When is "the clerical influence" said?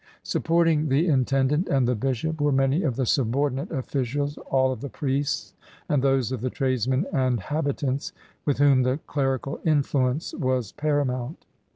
8.81-10.33